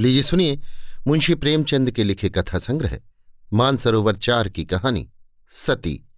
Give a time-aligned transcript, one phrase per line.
[0.00, 0.60] लीजिए सुनिए,
[1.06, 3.00] मुंशी प्रेमचंद के लिखे कथा संग्रह,
[3.52, 5.10] मानसरोवर चार की कहानी,
[5.50, 6.08] सती।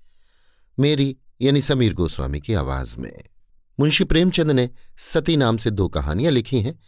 [0.78, 3.24] मेरी, यानी समीर गोस्वामी की आवाज़ में।
[3.80, 6.78] मुंशी प्रेमचंद ने सती नाम से दो कहानियाँ लिखी हैं।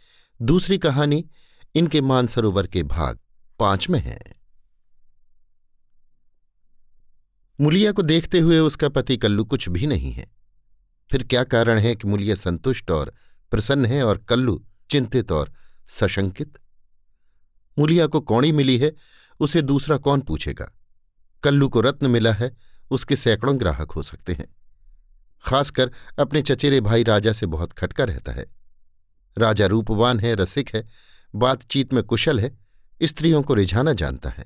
[0.41, 1.29] दूसरी कहानी
[1.75, 3.19] इनके मानसरोवर के भाग
[3.59, 4.21] पाँच में है।
[7.61, 10.31] मुलिया को देखते हुए उसका पति कल्लू कुछ भी नहीं है।
[11.11, 13.13] फिर क्या कारण है कि मुलिया संतुष्ट और
[13.51, 15.53] प्रसन्न है और कल्लू चिंतित और
[15.89, 16.57] सशंकित?
[17.79, 18.93] मुलिया को कौड़ी मिली है,
[19.39, 20.71] उसे दूसरा कौन पूछेगा?
[21.43, 22.57] कल्लू को रत्न मिला है,
[22.91, 24.55] उसके सैकड़ों ग्राहक हो सकते हैं।
[25.43, 28.45] खासकर अपने चचेरे भाई राजा से बहुत खटका रहता है।
[29.37, 30.87] राजा रूपवान है, रसिक है,
[31.35, 32.57] बातचीत में कुशल है,
[33.03, 34.45] स्त्रियों को रिझाना जानता है।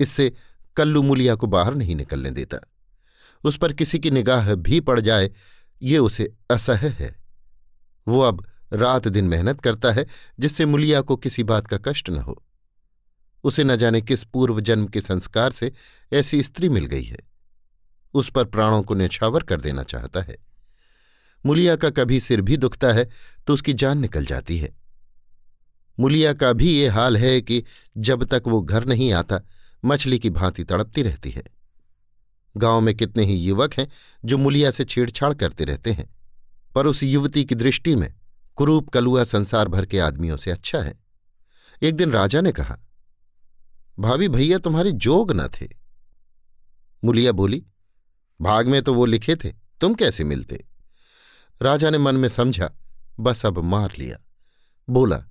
[0.00, 0.32] इससे
[0.76, 2.58] कल्लू मुलिया को बाहर नहीं निकलने देता।
[3.44, 5.30] उस पर किसी की निगाह भी पड़ जाए,
[5.82, 7.16] ये उसे असह है।
[8.08, 10.06] वो अब रात दिन मेहनत करता है,
[10.40, 12.42] जिससे मुलिया को किसी बात का कष्ट न हो।
[13.44, 15.72] उसे न जाने किस पूर्व जन्म के संस्कार से
[16.12, 17.18] ऐसी स्त्री मिल गई है।
[18.14, 20.36] उस पर प्राणों को निछावर कर देना चाहता है।
[21.46, 23.08] मुलिया का कभी सिर भी दुखता है
[23.46, 24.76] तो उसकी जान निकल जाती है।
[25.98, 27.62] मुलिया का भी ये हाल है कि
[27.96, 29.40] जब तक वो घर नहीं आता,
[29.84, 31.44] मछली की भांति तड़पती रहती है।
[32.56, 33.88] गाँव में कितने ही युवक हैं
[34.24, 36.08] जो मुलिया से छेड़छाड़ करते रहते हैं,
[36.74, 38.12] पर उस युवती की दृष्टि में
[38.56, 41.00] कुरूप कलुआ संसार भर के आदमियों से अच्छा है।
[41.82, 42.78] एक दिन राजा ने कहा,
[43.98, 45.68] भाभी भैया, तुम्हारे जोग न थे।
[47.04, 47.66] मुलिया बोली,
[48.40, 50.66] भाग में तो वो लिखे थे, तुम कैसे मिलते?
[51.62, 52.70] राजा ने मन में समझा,
[53.20, 54.18] बस अब मार लिया।
[54.90, 55.24] बोला,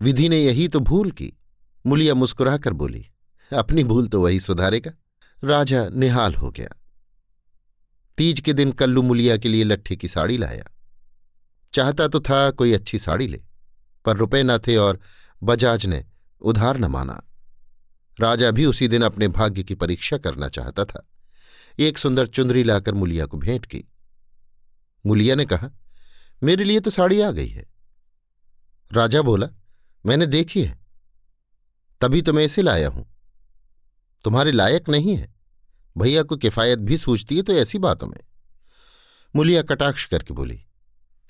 [0.00, 1.32] विधि ने यही तो भूल की।
[1.86, 3.06] मुलिया मुस्कुराकर बोली,
[3.52, 4.90] अपनी भूल तो वही सुधारेगा।
[5.44, 6.68] राजा निहाल हो गया।
[8.16, 10.64] तीज के दिन कल्लू मुलिया के लिए लट्ठे की साड़ी लाया।
[11.74, 13.42] चाहता तो था कोई अच्छी साड़ी ले,
[14.04, 15.00] पर रुपए न थे और
[15.42, 16.04] बजाज ने
[16.40, 17.22] उधार न माना।
[18.20, 21.08] राजा भी उसी दिन अपने भाग्य की परीक्षा करना चाहता था।
[21.78, 23.84] एक सुंदर चुंदरी लाकर मुलिया को भेंट की।
[25.06, 25.70] मुलिया ने कहा,
[26.42, 27.66] मेरे लिए तो साड़ी आ गई है।
[28.92, 29.48] राजा बोला,
[30.06, 30.78] मैंने देखी है।
[32.00, 33.06] तभी तो मैं इसे लाया हूँ।
[34.24, 35.34] तुम्हारे लायक नहीं है।
[35.98, 38.20] भैया को किफायत भी सूझती है तो ऐसी बातों में।
[39.36, 40.64] मुलिया कटाक्ष करके बोली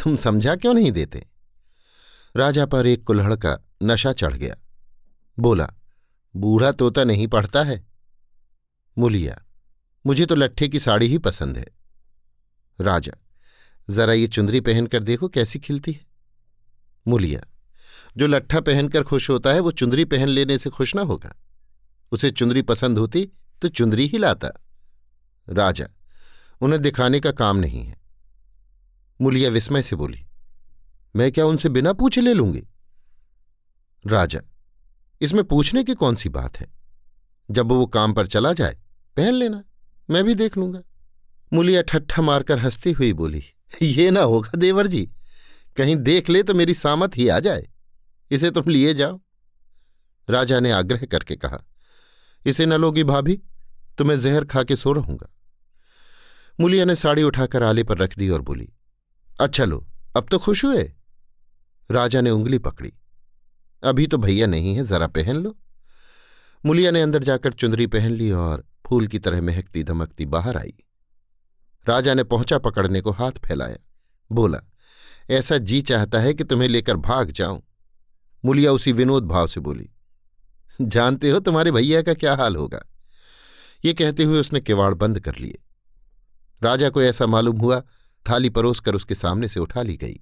[0.02, 1.26] तुम समझा क्यों नहीं देते?
[2.36, 4.56] राजा पर एक कुल्हड़ का नशा चढ़ गया।
[5.38, 5.74] बोला,
[6.36, 7.86] बूढ़ा तोता नहीं पढ़ता है?
[8.98, 9.42] मुलिया,
[10.06, 11.66] मुझे तो लट्ठे की साड़ी ही पसंद है।
[12.80, 13.12] राजा,
[13.90, 16.06] जरा ये चुंदरी पहनकर देखो कैसी खिलती है।
[17.08, 17.40] मुलिया,
[18.16, 21.34] जो लट्ठा पहनकर खुश होता है वो चुंदरी पहन लेने से खुश ना होगा।
[22.12, 23.28] उसे चुंदरी पसंद होती
[23.62, 24.50] तो चुंदरी ही लाता।
[25.48, 25.86] राजा,
[26.60, 28.01] उन्हें दिखाने का काम नहीं है।
[29.22, 30.24] मुलिया विस्मय से बोली,
[31.14, 32.62] मैं क्या उनसे बिना पूछे ले लूँगी?
[34.04, 34.40] राजा,
[35.20, 36.66] इसमें पूछने की कौन सी बात है?
[37.48, 38.76] जब वो काम पर चला जाए,
[39.16, 39.62] पहन लेना,
[40.08, 40.82] मैं भी देख लूँगा।
[41.52, 43.44] मुलिया ठट्ठा मारकर हंसती हुई बोली,
[43.82, 45.04] ये ना होगा देवर जी,
[45.76, 47.68] कहीं देख ले तो मेरी सामत ही आ जाए,
[48.30, 49.20] इसे तुम लिए जाओ।
[50.28, 51.62] राजा ने आग्रह करके कहा,
[52.46, 53.40] इसे न लोगी भाभी
[53.98, 55.32] तो मैं जहर खा के सो रहूँगा।
[56.58, 58.72] मुलिया ने साड़ी उठाकर आले पर रख दी और बोली
[59.40, 60.82] अच्छा लो, अब तो खुश हुए।
[61.90, 62.92] राजा ने उंगली पकड़ी।
[63.82, 65.56] अभी तो भैया नहीं है, जरा पहन लो।
[66.64, 70.74] मुलिया ने अंदर जाकर चुंदरी पहन ली और फूल की तरह महकती धमकती बाहर आई।
[71.86, 73.76] राजा ने पहुँचा पकड़ने को हाथ फैलाया।
[74.30, 74.58] बोला,
[75.30, 77.62] ऐसा जी चाहता है कि तुम्हें लेकर भाग जाऊँ।
[78.44, 79.88] मुलिया उसी विनोद भाव से बोली,
[80.80, 82.82] जानते हो तुम्हारे भैया का क्या हाल होगा?
[83.84, 85.58] ये कहते हुए उसने किवाड़ बंद कर लिए।
[86.62, 87.82] राजा को ऐसा मालूम हुआ
[88.30, 90.20] थाली परोसकर उसके सामने से उठा ली गई।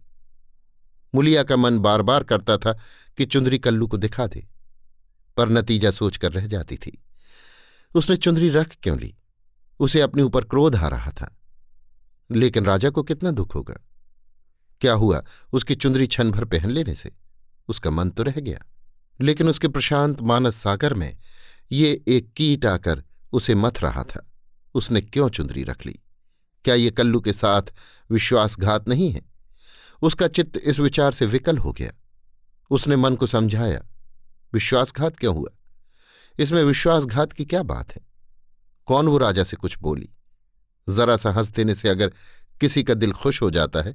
[1.15, 2.79] मुलिया का मन बार बार करता था
[3.17, 4.49] कि चुंदरी कल्लू को दिखा दे,
[5.37, 7.05] पर नतीजा सोचकर रह जाती थी।
[7.95, 9.17] उसने चुंदरी रख क्यों ली?
[9.81, 11.37] उसे अपने ऊपर क्रोध आ रहा था।
[12.33, 13.75] लेकिन राजा को कितना दुख होगा?
[14.81, 17.13] क्या हुआ उसकी चुंदरी छन भर पहन लेने से?
[17.69, 18.65] उसका मन तो रह गया।
[19.21, 21.17] लेकिन उसके प्रशांत मानस सागर में
[21.73, 24.31] ये एक कीट आकर उसे मथ रहा था।
[24.75, 26.01] उसने क्यों चुंदरी रख ली?
[26.65, 27.63] क्या ये कल्लू के साथ
[28.11, 29.23] विश्वासघात नहीं है?
[30.03, 31.93] उसका चित्त इस विचार से विकल हो गया।
[32.71, 33.83] उसने मन को समझाया,
[34.53, 35.51] विश्वासघात क्यों हुआ?
[36.39, 38.01] इसमें विश्वासघात की क्या बात है?
[38.89, 40.09] कौन वो राजा से कुछ बोली?
[40.89, 42.13] जरा सा हंस देने से अगर
[42.61, 43.95] किसी का दिल खुश हो जाता है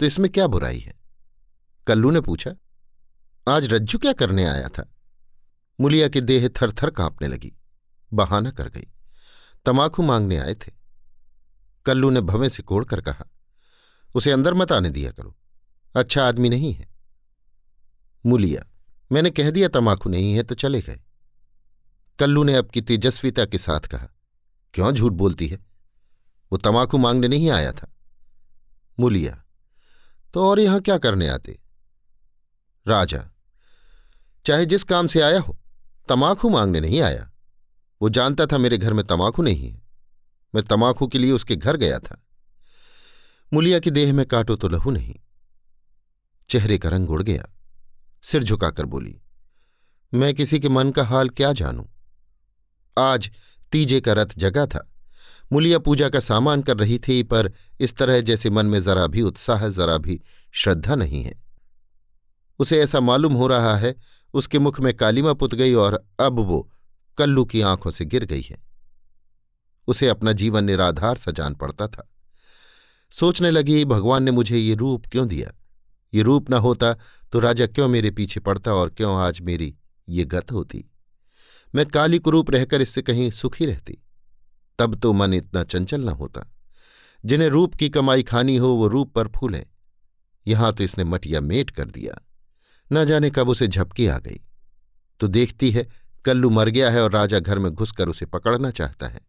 [0.00, 0.94] तो इसमें क्या बुराई है?
[1.86, 2.50] कल्लू ने पूछा,
[3.46, 4.88] आज रज्जू क्या करने आया था?
[5.80, 7.52] मुलिया की देह थर थर कांपने लगी,
[8.12, 8.86] बहाना कर गई।
[9.66, 10.72] तमाकू मांगने आए थे।
[11.86, 13.24] कल्लू ने भवें से कोड़कर कहा,
[14.14, 15.36] उसे अंदर मत आने दिया करो।
[15.94, 16.88] अच्छा आदमी नहीं है।
[18.26, 18.64] मुलिया,
[19.12, 21.00] मैंने कह दिया तमाकू नहीं है तो चले गए।
[22.18, 24.08] कल्लू ने अब की तेजस्विता के साथ कहा,
[24.74, 25.58] क्यों झूठ बोलती है?
[26.52, 27.92] वो तमाकू मांगने नहीं आया था।
[28.98, 29.42] मुलिया
[30.34, 31.58] तो और यहाँ क्या करने आते?
[32.86, 33.24] राजा,
[34.46, 35.56] चाहे जिस काम से आया हो,
[36.08, 37.30] तमाकू मांगने नहीं आया।
[38.00, 39.85] वो जानता था मेरे घर में तमाकू नहीं है।
[40.56, 42.26] मैं तमाकू के लिए उसके घर गया था।
[43.52, 45.14] मुलिया के देह में काटो तो लहू नहीं।
[46.50, 47.44] चेहरे का रंग उड़ गया।
[48.22, 49.20] सिर झुकाकर बोली,
[50.14, 51.84] मैं किसी के मन का हाल क्या जानूं?
[52.98, 53.30] आज
[53.72, 54.92] तीजे का रथ जगा था।
[55.52, 59.22] मुलिया पूजा का सामान कर रही थी, पर इस तरह जैसे मन में जरा भी
[59.22, 60.20] उत्साह, जरा भी
[60.52, 61.42] श्रद्धा नहीं है।
[62.58, 63.94] उसे ऐसा मालूम हो रहा है,
[64.34, 66.72] उसके मुख में कालीमा पुत गई और अब वो
[67.18, 68.65] कल्लू की आँखों से गिर गई है।
[69.86, 72.10] उसे अपना जीवन निराधार सा जान पड़ता था।
[73.10, 75.52] सोचने लगी, भगवान ने मुझे ये रूप क्यों दिया?
[76.14, 76.94] ये रूप न होता
[77.32, 79.76] तो राजा क्यों मेरे पीछे पड़ता और क्यों आज मेरी
[80.08, 80.84] ये गत होती?
[81.74, 83.98] मैं काली कुरूप रहकर इससे कहीं सुखी रहती।
[84.78, 86.52] तब तो मन इतना चंचल न होता।
[87.24, 89.66] जिन्हें रूप की कमाई खानी हो, वो रूप पर फूलें।
[90.46, 92.26] यहाँ तो इसने मटिया मेट कर दिया।
[92.92, 94.40] न जाने कब उसे झपकी आ गई।
[95.20, 95.88] तो देखती है,
[96.24, 99.25] कल्लू मर गया है और राजा घर में घुसकर उसे पकड़ना चाहता है।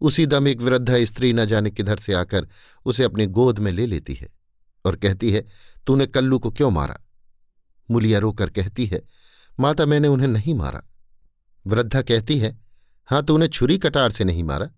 [0.00, 2.48] उसी दम एक वृद्धा स्त्री न जाने किधर से आकर
[2.84, 4.28] उसे अपनी गोद में ले लेती है
[4.84, 5.44] और कहती है,
[5.86, 6.98] तूने कल्लू को क्यों मारा?
[7.90, 9.02] मुलिया रोकर कहती है,
[9.60, 10.82] माता, मैंने उन्हें नहीं मारा।
[11.66, 12.60] वृद्धा कहती है
[13.06, 14.70] हाँ तूने छुरी कटार से नहीं मारा।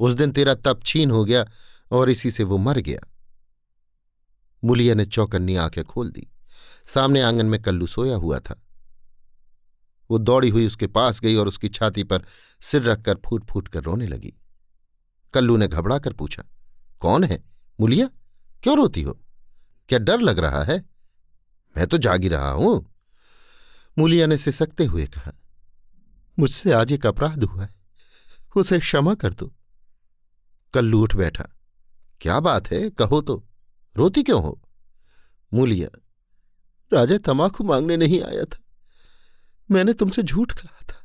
[0.00, 1.46] उस दिन तेरा तप छीन हो गया
[1.90, 3.00] और इसी से वो मर गया।
[4.64, 6.28] मुलिया ने चौकन्नी आँखें खोल दी।
[6.86, 8.62] सामने आँगन में कल्लू सोया हुआ था।
[10.10, 12.22] वो दौड़ी हुई उसके पास गई और उसकी छाती पर
[12.60, 14.34] सिर रखकर फूट फूट कर रोने लगी।
[15.34, 16.42] कल्लू ने घबरा कर पूछा,
[17.00, 17.42] कौन है?
[17.80, 18.08] मुलिया?
[18.62, 19.18] क्यों रोती हो?
[19.88, 20.78] क्या डर लग रहा है?
[21.76, 22.84] मैं तो जागी रहा हूँ।
[23.98, 25.32] मुलिया ने सिसकते हुए कहा,
[26.38, 27.76] मुझसे आज एक अपराध हुआ है।
[28.56, 29.52] उसे क्षमा कर दो।
[30.74, 31.44] कल्लू उठ बैठा,
[32.20, 32.88] क्या बात है?
[32.90, 33.44] कहो तो।
[33.96, 34.60] रोती क्यों हो?
[35.52, 35.88] मूलिया,
[36.92, 38.58] राजा तमाकू मांगने नहीं आया था।
[39.70, 41.04] मैंने तुमसे झूठ कहा था।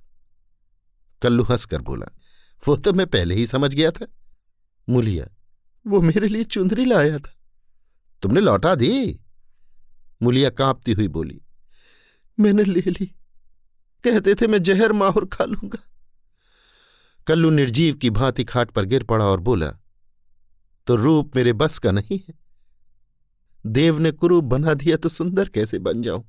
[1.21, 2.05] कल्लू हंसकर बोला
[2.63, 4.06] वो तो मैं पहले ही समझ गया था।
[4.88, 5.27] मुलिया,
[5.86, 7.33] वो मेरे लिए चुंदरी लाया था।
[8.24, 9.19] तुमने लौटा दी?
[10.21, 11.42] मुलिया कांपती हुई बोली,
[12.38, 13.06] मैंने ले ली।
[14.04, 15.80] कहते थे मैं जहर माहौर खा लूँगा।
[17.27, 19.68] कल्लू निर्जीव की भांति खाट पर गिर पड़ा और बोला
[20.88, 22.33] तो रूप मेरे बस का नहीं है।
[23.65, 26.24] देव ने कुरूप बना दिया तो सुंदर कैसे बन जाऊँ?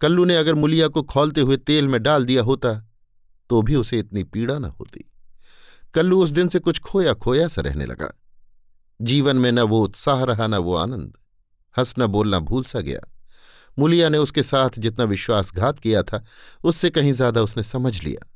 [0.00, 2.74] कल्लू ने अगर मुलिया को खोलते हुए तेल में डाल दिया होता
[3.50, 5.04] तो भी उसे इतनी पीड़ा न होती।
[5.94, 8.10] कल्लू उस दिन से कुछ खोया खोया सा रहने लगा।
[9.00, 11.16] जीवन में न वो उत्साह रहा, न वो आनंद।
[11.76, 13.00] हंसना, बोलना भूल सा गया।
[13.78, 16.24] मुलिया ने उसके साथ जितना विश्वासघात किया था,
[16.64, 18.26] उससे कहीं ज़्यादा उसने समझ लिया।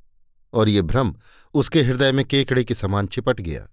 [0.52, 1.14] और ये भ्रम
[1.54, 3.66] उसके हृदय में केकड़े के समान चिपट गया।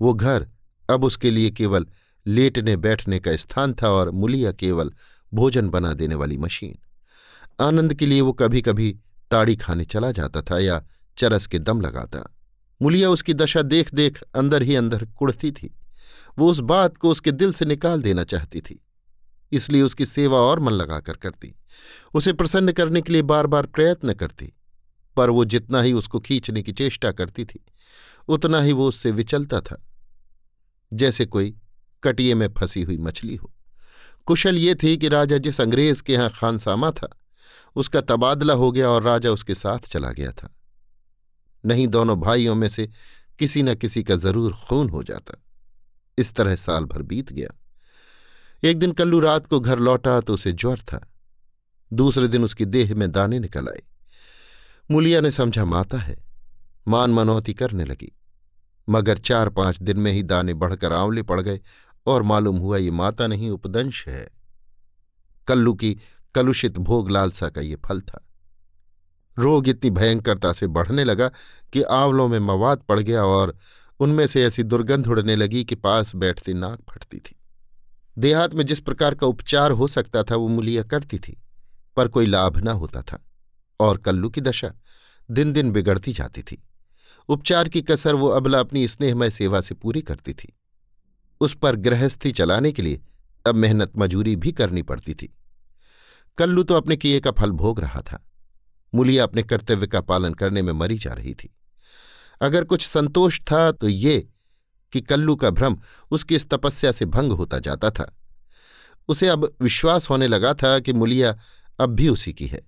[0.00, 0.46] वो घर
[0.90, 1.86] अब उसके लिए केवल
[2.26, 4.92] लेटने बैठने का स्थान था और मुलिया केवल
[5.32, 6.78] भोजन बना देने वाली मशीन।
[7.60, 8.98] आनंद के लिए वो कभी कभी
[9.30, 10.86] ताड़ी खाने चला जाता था या
[11.18, 12.36] चरस के दम लगाता।
[12.82, 15.76] मुलिया उसकी दशा देख देख अंदर ही अंदर कुड़ती थी।
[16.38, 18.84] वो उस बात को उसके दिल से निकाल देना चाहती थी।
[19.52, 21.54] इसलिए उसकी सेवा और मन लगाकर करती।
[22.14, 24.52] उसे प्रसन्न करने के लिए बार बार प्रयत्न करती।
[25.16, 27.64] पर वो जितना ही उसको खींचने की चेष्टा करती थी,
[28.28, 29.86] उतना ही वो उससे विचलता था।
[30.92, 31.56] जैसे कोई
[32.02, 33.54] कटिए में फंसी हुई मछली हो।
[34.26, 37.19] कुशल ये थी कि राजा जिस अंग्रेज़ के यहाँ खानसामा था
[37.76, 40.54] उसका तबादला हो गया और राजा उसके साथ चला गया था।
[41.64, 42.88] नहीं दोनों भाइयों में से
[43.38, 45.42] किसी न किसी का ज़रूर खून हो जाता।
[46.18, 47.48] इस तरह साल भर बीत गया।
[48.62, 51.12] एक दिन कल्लू रात को घर लौटा तो उसे ज्वर था।
[51.92, 53.82] दूसरे दिन उसकी देह में दाने निकल आए।
[54.90, 56.16] मुलिया ने समझा, माता है।
[56.88, 58.12] मान मनौती करने लगी।
[58.88, 61.60] मगर चार पाँच दिन में ही दाने बढ़कर आंवले पड़ गए
[62.06, 64.30] और मालूम हुआ, ये माता नहीं, उपदंश है।
[65.46, 65.96] कल्लू की
[66.34, 68.26] कलुषित भोग लालसा का ये फल था।
[69.38, 71.28] रोग इतनी भयंकरता से बढ़ने लगा
[71.72, 73.56] कि आंवलों में मवाद पड़ गया और
[74.00, 77.36] उनमें से ऐसी दुर्गंध उड़ने लगी कि पास बैठती नाक फटती थी।
[78.18, 81.42] देहात में जिस प्रकार का उपचार हो सकता था, वो मुलिया करती थी,
[81.96, 83.24] पर कोई लाभ न होता था
[83.80, 84.72] और कल्लू की दशा
[85.30, 86.62] दिन दिन बिगड़ती जाती थी।
[87.28, 90.56] उपचार की कसर वो अबला अपनी स्नेहमय सेवा से पूरी करती थी।
[91.40, 93.00] उस पर गृहस्थी चलाने के लिए
[93.46, 95.36] अब मेहनत मजूरी भी करनी पड़ती थी।
[96.40, 98.24] कल्लू तो अपने किए का फल भोग रहा था।
[98.92, 101.54] मुलिया अपने कर्तव्य का पालन करने में मरी जा रही थी।
[102.40, 104.18] अगर कुछ संतोष था तो ये
[104.92, 105.76] कि कल्लू का भ्रम
[106.10, 108.14] उसकी इस तपस्या से भंग होता जाता था।
[109.08, 111.38] उसे अब विश्वास होने लगा था कि मुलिया
[111.78, 112.60] अब भी उसी की है।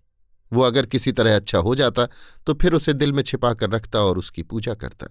[0.53, 2.07] वो अगर किसी तरह अच्छा हो जाता
[2.47, 5.07] तो फिर उसे दिल में छिपा कर रखता और उसकी पूजा करता।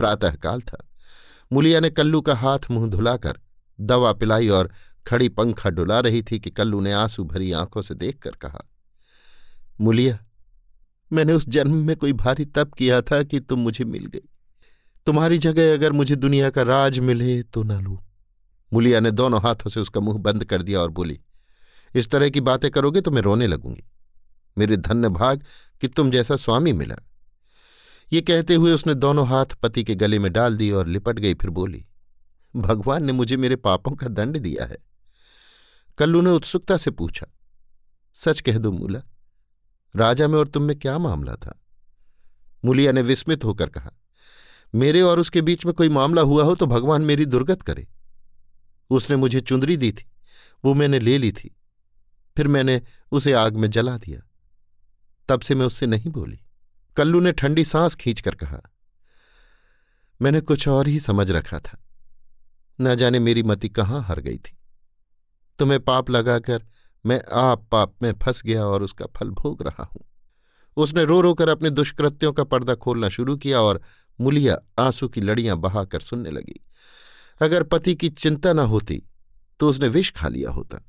[0.00, 0.84] प्रातःकाल था।
[1.52, 3.40] मुलिया ने कल्लू का हाथ मुँह धुलाकर
[3.78, 4.70] दवा पिलाई और
[5.06, 8.64] खड़ी पंखा डुला रही थी कि कल्लू ने आँसू भरी आँखों से देखकर कहा,
[9.80, 10.18] मुलिया,
[11.10, 14.28] मैंने उस जन्म में कोई भारी तप किया था कि तुम मुझे मिल गई।
[15.06, 17.98] तुम्हारी जगह अगर मुझे दुनिया का राज मिले तो न लू।
[18.72, 21.18] मुलिया ने दोनों हाथों से उसका मुँह बंद कर दिया और बोली,
[21.94, 23.84] इस तरह की बातें करोगे तो मैं रोने लगूँगी।
[24.56, 25.44] मेरे धन्य भाग
[25.80, 26.96] कि तुम जैसा स्वामी मिला।
[28.12, 31.34] ये कहते हुए उसने दोनों हाथ पति के गले में डाल दी और लिपट गई,
[31.34, 31.84] फिर बोली
[32.54, 34.78] भगवान ने मुझे मेरे पापों का दंड दिया है।
[35.98, 37.26] कल्लू ने उत्सुकता से पूछा,
[38.16, 39.00] सच कह दो मूला,
[39.94, 41.58] राजा में और तुम में क्या मामला था?
[42.64, 43.90] मुलिया ने विस्मित होकर कहा,
[44.74, 47.86] मेरे और उसके बीच में कोई मामला हुआ हो तो भगवान मेरी दुर्गत करे।
[48.90, 50.10] उसने मुझे चुंदरी दी थी,
[50.64, 51.54] वो मैंने ले ली थी,
[52.36, 52.80] फिर मैंने
[53.12, 54.20] उसे आग में जला दिया।
[55.28, 56.40] तब से मैं उससे नहीं बोली।
[56.96, 58.60] कल्लू ने ठंडी सांस खींचकर कहा,
[60.20, 61.82] मैंने कुछ और ही समझ रखा था।
[62.80, 64.56] न जाने मेरी मति कहाँ हर गई थी।
[65.58, 66.64] तुम्हें पाप लगाकर
[67.04, 70.04] मैं आप पाप में फंस गया और उसका फल भोग रहा हूँ।
[70.76, 73.80] उसने रो रो कर अपने दुष्कृत्यों का पर्दा खोलना शुरू किया और
[74.18, 76.60] मुलिया आँसू की लड़ियाँ बहाकर सुनने लगी।
[77.40, 79.02] अगर पति की चिंता न होती
[79.60, 80.84] तो उसने विष खा लिया होता।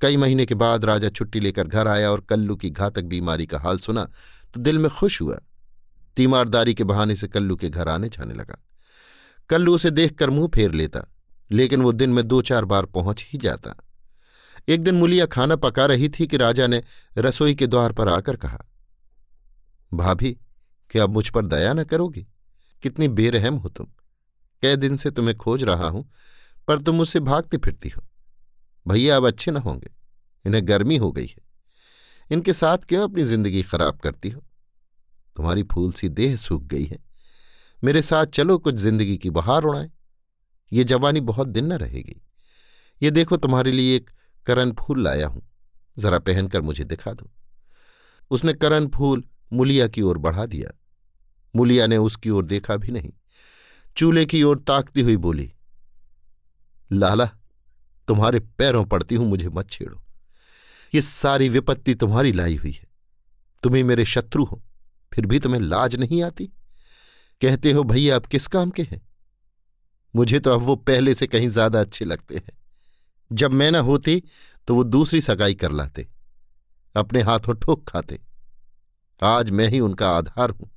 [0.00, 3.58] कई महीने के बाद राजा छुट्टी लेकर घर आया और कल्लू की घातक बीमारी का
[3.58, 4.04] हाल सुना
[4.54, 5.38] तो दिल में खुश हुआ।
[6.16, 8.58] तीमारदारी के बहाने से कल्लू के घर आने जाने लगा।
[9.50, 11.00] कल्लू उसे देखकर मुँह फेर लेता,
[11.50, 13.74] लेकिन वो दिन में दो चार बार पहुँच ही जाता।
[14.68, 16.82] एक दिन मुलिया खाना पका रही थी कि राजा ने
[17.18, 18.58] रसोई के द्वार पर आकर कहा,
[19.92, 20.36] भाभी,
[20.90, 22.26] क्या अब मुझ पर दया न करोगी?
[22.82, 23.86] कितनी बेरहम हो तुम।
[24.62, 26.08] कई दिन से तुम्हें खोज रहा हूँ,
[26.68, 28.02] पर तुम मुझसे भागती फिरती हो।
[28.86, 29.90] भैया अब अच्छे न होंगे,
[30.44, 31.44] इन्हें गर्मी हो गई है।
[32.30, 34.42] इनके साथ क्यों अपनी ज़िंदगी खराब करती हो?
[35.36, 36.98] तुम्हारी फूल सी देह सूख गई है।
[37.84, 39.90] मेरे साथ चलो, कुछ ज़िंदगी की बहार उड़ाए।
[40.72, 42.22] ये जवानी बहुत दिन न रहेगी।
[43.02, 44.10] ये देखो, तुम्हारे लिए एक
[44.46, 45.42] करण फूल लाया हूँ।
[45.98, 47.30] जरा पहनकर मुझे दिखा दो।
[48.30, 50.70] उसने करण फूल मुलिया की ओर बढ़ा दिया।
[51.54, 53.12] मुलिया ने उसकी ओर देखा भी नहीं।
[53.96, 55.52] चूल्हे की ओर ताकती हुई बोली,
[56.90, 57.26] लाला,
[58.08, 60.02] तुम्हारे पैरों पड़ती हूँ, मुझे मत छेड़ो।
[60.94, 62.86] ये सारी विपत्ति तुम्हारी लाई हुई है।
[63.62, 64.62] तुम्हें मेरे शत्रु हो,
[65.12, 66.50] फिर भी तुम्हें लाज नहीं आती?
[67.42, 69.00] कहते हो, भैया आप किस काम के हैं?
[70.14, 72.52] मुझे तो अब वो पहले से कहीं ज़्यादा अच्छे लगते हैं।
[73.30, 74.22] जब मैं ना होती
[74.68, 76.06] तो वो दूसरी सगाई कर लाते,
[76.94, 78.20] अपने हाथों ठोक खाते।
[79.20, 80.70] आज मैं ही उनका आधार हूँ।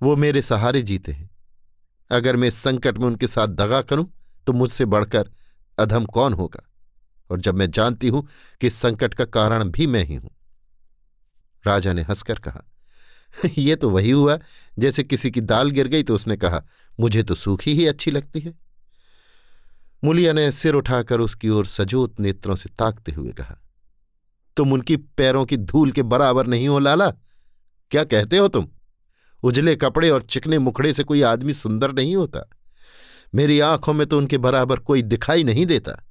[0.00, 1.30] वो मेरे सहारे जीते हैं।
[2.10, 4.06] अगर मैं इस संकट में उनके साथ दगा करूँ
[4.46, 5.30] तो मुझसे बढ़कर
[5.78, 6.62] अधम कौन होगा?
[7.30, 8.26] और जब मैं जानती हूँ
[8.60, 10.30] कि इस संकट का कारण भी मैं ही हूँ।
[11.64, 12.64] राजा ने हंसकर कहा
[13.58, 14.38] ये तो वही हुआ,
[14.78, 16.62] जैसे किसी की दाल गिर गई तो उसने कहा,
[17.00, 18.54] मुझे तो सूखी ही अच्छी लगती है।
[20.04, 23.56] मुलिया ने सिर उठाकर उसकी ओर सजोत नेत्रों से ताकते हुए कहा,
[24.56, 27.10] तुम उनकी पैरों की धूल के बराबर नहीं हो, लाला।
[27.90, 28.68] क्या कहते हो तुम?
[29.42, 32.48] उजले कपड़े और चिकने मुखड़े से कोई आदमी सुंदर नहीं होता।
[33.34, 36.04] मेरी आँखों में तो उनके बराबर कोई दिखाई नहीं देता।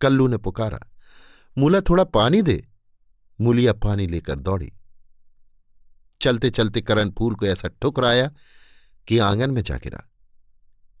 [0.00, 0.80] कल्लू ने पुकारा,
[1.58, 2.68] मूला, थोड़ा पानी दे।
[3.40, 4.72] मुलिया पानी लेकर दौड़ी।
[6.20, 8.30] चलते चलते करण फूल को ऐसा ठुकराया
[9.08, 10.02] कि आँगन में जा गिरा।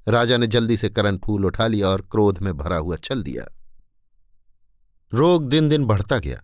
[0.06, 3.44] राजा ने जल्दी से करण फूल उठा लिया और क्रोध में भरा हुआ चल दिया।
[5.12, 6.40] रोग दिन दिन बढ़ता गया।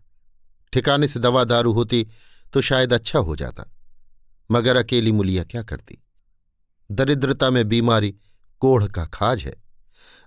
[0.72, 2.06] ठिकाने से दवा दारू होती
[2.52, 3.64] तो शायद अच्छा हो जाता,
[4.50, 5.98] मगर अकेली मुलिया क्या करती?
[6.90, 8.14] दरिद्रता में बीमारी
[8.62, 9.54] कोढ़ का खाज है।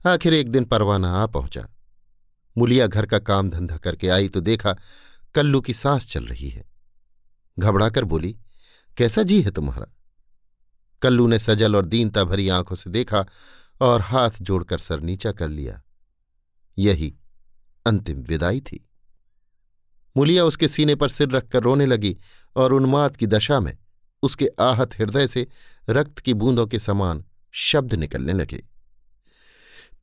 [0.06, 1.68] आखिर एक दिन परवाना आ पहुँचा।
[2.56, 4.76] मुलिया घर का काम धंधा करके आई तो देखा
[5.36, 6.64] कल्लू की सांस चल रही है।
[7.60, 8.38] घबराकर बोली,
[8.98, 9.94] कैसा जी है तुम्हारा?
[11.02, 13.26] कल्लू ने सजल और दीनता भरी आँखों से देखा
[13.82, 15.82] और हाथ जोड़कर सर नीचा कर लिया।
[16.78, 17.16] यही
[17.86, 18.90] अंतिम विदाई थी।
[20.18, 22.18] मुलिया उसके सीने पर सिर रखकर रोने लगी
[22.56, 23.78] और उन्माद की दशा में
[24.24, 25.48] उसके आहत हृदय से
[25.90, 28.64] रक्त की बूंदों के समान शब्द निकलने लगे।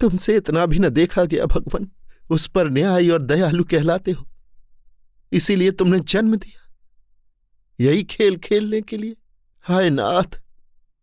[0.01, 1.91] तुमसे इतना भी न देखा गया भगवान,
[2.31, 4.29] उस पर न्याय और दयालु कहलाते हो।
[5.33, 6.64] इसीलिए तुमने जन्म दिया।
[7.81, 9.17] यही खेल खेलने के लिए?
[9.61, 10.41] हाय नाथ,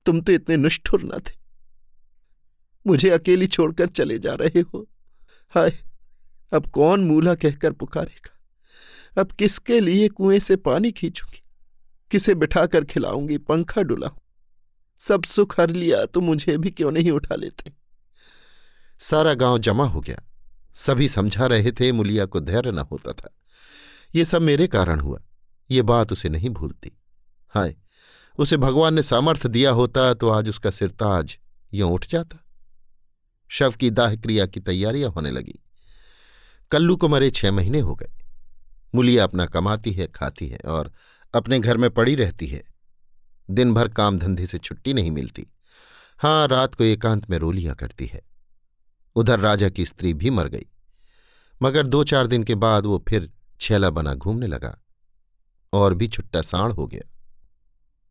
[0.05, 1.41] तुम तो इतने निष्ठुर न थे।
[2.87, 4.89] मुझे अकेली छोड़कर चले जा रहे हो।
[5.49, 5.73] हाय,
[6.53, 8.37] अब कौन मूला कहकर पुकारेगा?
[9.21, 11.43] अब किसके लिए कुएँ से पानी खींचूँगी?
[12.11, 13.37] किसे बिठाकर खिलाऊँगी?
[13.37, 14.19] पंखा डुलाऊं?
[14.99, 17.73] सब सुख हर लिया तो मुझे भी क्यों नहीं उठा लेते?
[18.99, 20.23] सारा गाँव जमा हो गया।
[20.73, 23.37] सभी समझा रहे थे मुलिया को धैर्य न होता था।
[24.15, 25.21] ये सब मेरे कारण हुआ।
[25.71, 26.91] ये बात उसे नहीं भूलती।
[27.49, 27.75] हाय,
[28.39, 31.37] उसे भगवान ने सामर्थ्य दिया होता तो आज उसका सिरताज
[31.73, 32.45] यों उठ जाता।
[33.49, 35.59] शव की दाह क्रिया की तैयारियाँ होने लगी।
[36.71, 38.11] कल्लू को मरे छह महीने हो गए।
[38.95, 40.91] मुलिया अपना कमाती है, खाती है और
[41.33, 42.63] अपने घर में पड़ी रहती है।
[43.51, 45.47] दिन भर काम धंधे से छुट्टी नहीं मिलती।
[46.17, 48.21] हाँ रात को एकांत में रो लिया करती है।
[49.15, 50.65] उधर राजा की स्त्री भी मर गई।
[51.61, 54.77] मगर दो चार दिन के बाद वो फिर छैला बना घूमने लगा।
[55.73, 57.09] और भी छुट्टा साण हो गया।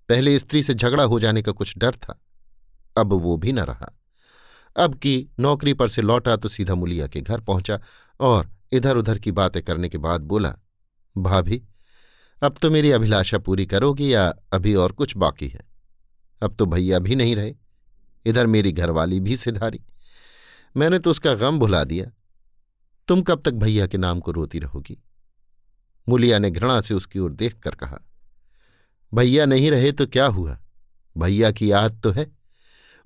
[0.09, 2.21] पहले स्त्री से झगड़ा हो जाने का कुछ डर था,
[2.97, 3.93] अब वो भी न रहा।
[4.77, 7.79] अब की नौकरी पर से लौटा तो सीधा मुलिया के घर पहुँचा
[8.21, 10.55] और इधर उधर की बातें करने के बाद बोला,
[11.17, 11.63] भाभी,
[12.43, 15.65] अब तो मेरी अभिलाषा पूरी करोगी या अभी और कुछ बाकी है?
[16.43, 17.55] अब तो भैया भी नहीं रहे,
[18.27, 19.81] इधर मेरी घरवाली भी सिधारी।
[20.77, 22.11] मैंने तो उसका गम भुला दिया।
[23.09, 24.99] तुम कब तक भैया के नाम को रोती रहोगी?
[26.07, 27.99] मुलिया ने घृणा से उसकी ओर देख कर कहा,
[29.13, 30.59] भैया नहीं रहे तो क्या हुआ?
[31.17, 32.27] भैया की याद तो है,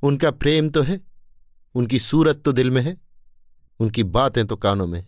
[0.03, 1.01] उनका प्रेम तो है,
[1.75, 2.97] उनकी सूरत तो दिल में है,
[3.81, 5.05] उनकी बातें तो कानों में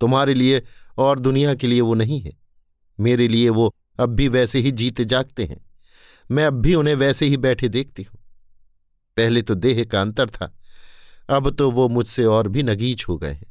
[0.00, 0.62] तुम्हारे लिए
[0.98, 2.32] और दुनिया के लिए वो नहीं है,
[2.98, 5.60] मेरे लिए वो अब भी वैसे ही जीते जागते हैं,
[6.30, 8.20] मैं अब भी उन्हें वैसे ही बैठे देखती हूँ।
[9.16, 10.52] पहले तो देह का अंतर था,
[11.28, 13.46] अब तो वो मुझसे और भी नगीच हो गए हैं,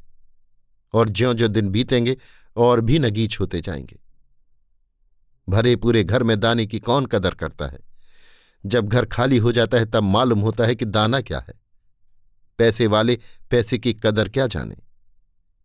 [0.94, 2.16] और ज्यो ज्यो दिन बीतेंगे
[2.56, 3.98] और भी नगीच होते जाएँगे।
[5.48, 7.78] भरे पूरे घर में दाने की कौन कदर करता है?
[8.66, 11.54] जब घर खाली हो जाता है, तब मालूम होता है कि दाना क्या है।
[12.58, 13.18] पैसे वाले
[13.50, 14.76] पैसे की कदर क्या जाने?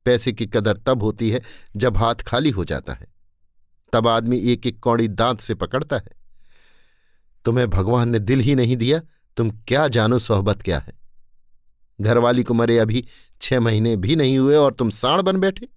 [0.05, 1.41] पैसे की कदर तब होती है
[1.75, 3.07] जब हाथ खाली हो जाता है।
[3.93, 6.11] तब आदमी एक एक कौड़ी दांत से पकड़ता है।
[7.45, 9.01] तुम्हें भगवान ने दिल ही नहीं दिया,
[9.37, 10.93] तुम क्या जानो सोहबत क्या है।
[12.01, 13.05] घरवाली को मरे अभी
[13.41, 15.67] छह महीने भी नहीं हुए और तुम साण बन बैठे।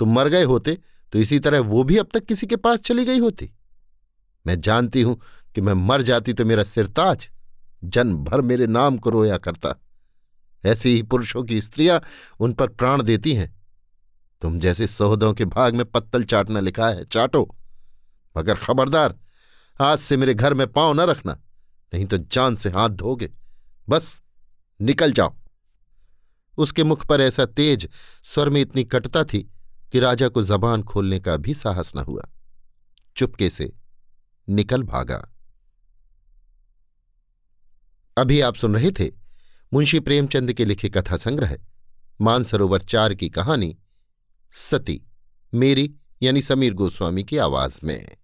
[0.00, 0.78] तुम मर गए होते
[1.12, 3.50] तो इसी तरह वो भी अब तक किसी के पास चली गई होती।
[4.46, 5.20] मैं जानती हूँ
[5.54, 7.28] कि मैं मर जाती तो मेरा सिरताज
[7.82, 9.74] जन्म भर मेरे नाम को रोया करता।
[10.64, 12.00] ऐसे ही पुरुषों की स्त्रियाँ
[12.40, 13.54] उन पर प्राण देती हैं।
[14.42, 17.56] तुम जैसे सोहदों के भाग में पत्तल चाटना लिखा है, चाटो।
[18.36, 19.18] मगर खबरदार,
[19.80, 21.32] आज से मेरे घर में पाँव न रखना,
[21.92, 23.30] नहीं तो जान से हाथ धोगे।
[23.88, 24.22] बस,
[24.80, 25.34] निकल जाओ।
[26.58, 27.88] उसके मुख पर ऐसा तेज,
[28.24, 29.48] स्वर में इतनी कटता थी
[29.92, 32.28] कि राजा को जबान खोलने का भी साहस न हुआ।
[33.16, 33.72] चुपके से
[34.48, 35.32] निकल भागा।
[38.18, 39.12] अभी आप सुन रहे थे
[39.72, 41.56] मुंशी प्रेमचंद के लिखे कथा संग्रह,
[42.20, 43.78] मानसरोवर चार की कहानी,
[44.52, 45.02] सती,
[45.54, 48.16] मेरी यानी समीर गोस्वामी की आवाज़ में।